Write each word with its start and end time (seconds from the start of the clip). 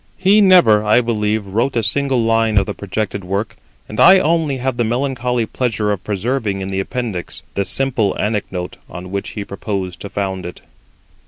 He 0.17 0.41
never, 0.41 0.83
I 0.83 0.99
believe, 0.99 1.45
wrote 1.45 1.75
a 1.75 1.83
single 1.83 2.23
line 2.23 2.57
of 2.57 2.65
the 2.65 2.73
projected 2.73 3.23
work; 3.23 3.55
and 3.87 3.99
I 3.99 4.17
only 4.17 4.57
have 4.57 4.77
the 4.77 4.83
melancholy 4.83 5.45
pleasure 5.45 5.91
of 5.91 6.03
preserving 6.03 6.59
in 6.59 6.69
the 6.69 6.79
Appendix 6.79 7.41
[Footnote: 7.41 7.43
See 7.43 7.43
Appendix 7.43 7.51
No. 7.51 7.61
III.] 7.61 7.61
the 7.61 7.65
simple 7.65 8.19
anecdote 8.19 8.77
on 8.89 9.11
which 9.11 9.29
he 9.33 9.45
proposed 9.45 9.99
to 9.99 10.09
found 10.09 10.47
it. 10.47 10.61